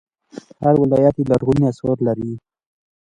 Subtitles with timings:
[0.63, 2.31] هر ولایت یې لرغوني اثار لري